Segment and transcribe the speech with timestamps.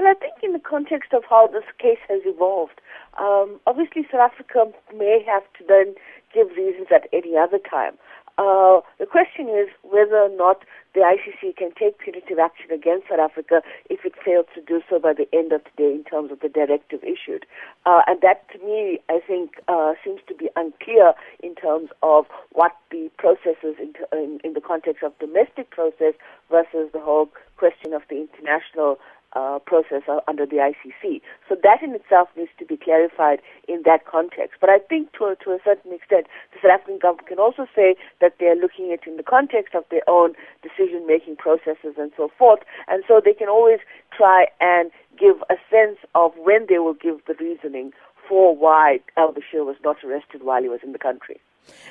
[0.00, 2.80] Well, I think in the context of how this case has evolved,
[3.20, 5.94] um, obviously South Africa may have to then
[6.32, 7.98] give reasons at any other time.
[8.38, 13.20] Uh, the question is whether or not the ICC can take punitive action against South
[13.20, 13.60] Africa
[13.90, 16.40] if it fails to do so by the end of the day in terms of
[16.40, 17.44] the directive issued.
[17.84, 21.12] Uh, and that, to me, I think, uh, seems to be unclear
[21.42, 26.14] in terms of what the processes in, in, in the context of domestic process
[26.50, 27.28] versus the whole
[27.58, 28.96] question of the international
[29.34, 31.20] uh, process under the ICC.
[31.48, 34.58] So that in itself needs to be clarified in that context.
[34.60, 37.66] But I think to a, to a certain extent, the South African government can also
[37.74, 41.94] say that they are looking at it in the context of their own decision-making processes
[41.98, 42.60] and so forth.
[42.88, 43.80] And so they can always
[44.16, 47.92] try and give a sense of when they will give the reasoning
[48.30, 51.40] for why al-Bashir was not arrested while he was in the country.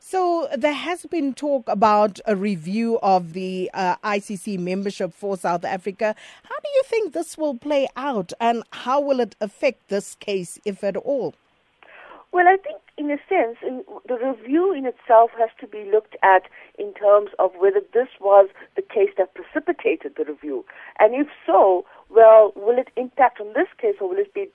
[0.00, 5.64] So there has been talk about a review of the uh, ICC membership for South
[5.64, 6.14] Africa.
[6.44, 10.58] How do you think this will play out and how will it affect this case,
[10.64, 11.34] if at all?
[12.32, 16.16] Well, I think in a sense, in, the review in itself has to be looked
[16.22, 16.44] at
[16.78, 20.64] in terms of whether this was the case that precipitated the review.
[20.98, 24.46] And if so, well, will it impact on this case or will it be in
[24.46, 24.51] a more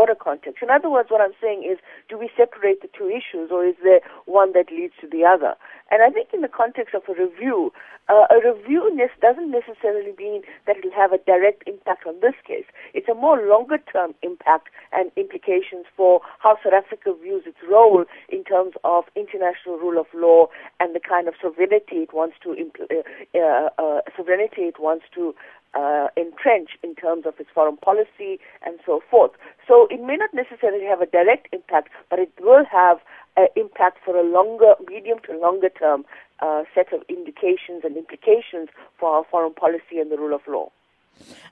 [0.00, 0.62] broader context?
[0.62, 3.76] In other words, what I'm saying is, do we separate the two issues or is
[3.84, 5.54] there one that leads to the other?
[5.90, 7.70] And I think in the context of a review,
[8.08, 8.88] uh, a review
[9.20, 12.64] doesn't necessarily mean that it will have a direct impact on this case.
[12.94, 18.04] It's a more longer term impact and implications for how South Africa views its role
[18.50, 20.46] terms of international rule of law
[20.80, 25.04] and the kind of sovereignty it wants to impl- uh, uh, uh, sovereignty it wants
[25.14, 25.34] to
[25.74, 29.32] uh, entrench in terms of its foreign policy and so forth.
[29.68, 32.98] So it may not necessarily have a direct impact, but it will have
[33.36, 36.04] an impact for a longer, medium to longer term
[36.40, 40.70] uh, set of indications and implications for our foreign policy and the rule of law.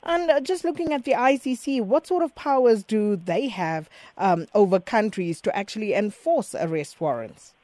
[0.03, 4.47] And uh, just looking at the ICC, what sort of powers do they have um,
[4.55, 7.55] over countries to actually enforce arrest warrants?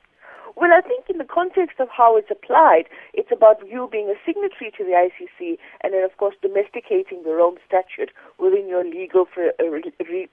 [0.56, 4.14] Well, I think in the context of how it's applied, it's about you being a
[4.24, 9.26] signatory to the ICC and then, of course, domesticating the Rome Statute within your legal,
[9.36, 9.50] uh,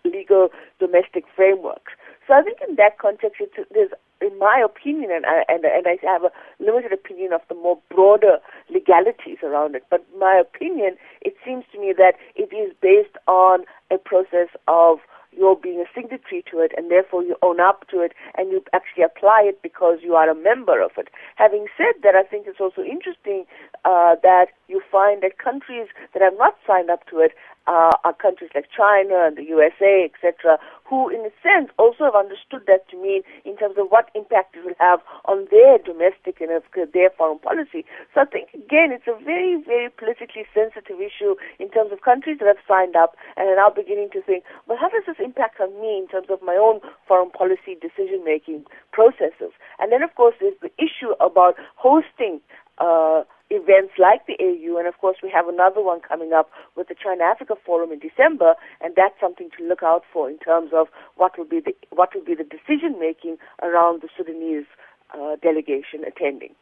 [0.06, 0.50] legal
[0.80, 1.98] domestic framework.
[2.28, 5.86] So I think in that context, it's, there's, in my opinion, and I, and, and
[5.86, 8.40] I have a limited opinion of the more broader
[8.74, 13.66] legalities around it, but my opinion, it seems to me that it is based on
[13.92, 14.98] a process of
[15.32, 18.62] you're being a signatory to it and therefore you own up to it and you
[18.74, 21.08] actually apply it because you are a member of it.
[21.36, 23.46] Having said that, I think it's also interesting
[23.86, 24.48] uh, that
[24.92, 27.32] find that countries that have not signed up to it
[27.68, 32.16] uh, are countries like China and the USA, etc., who, in a sense, also have
[32.16, 36.42] understood that to mean in terms of what impact it will have on their domestic
[36.42, 37.86] and their foreign policy.
[38.14, 42.40] So I think, again, it's a very, very politically sensitive issue in terms of countries
[42.40, 45.62] that have signed up and are now beginning to think, well, how does this impact
[45.62, 49.54] on me in terms of my own foreign policy decision-making processes?
[49.80, 52.42] And then, of course, there's the issue about hosting
[52.80, 56.88] uh, events like the AU, and of course we have another one coming up with
[56.88, 60.72] the China Africa Forum in December, and that's something to look out for in terms
[60.74, 64.66] of what will be the what will be the decision making around the Sudanese
[65.14, 66.56] uh, delegation attending.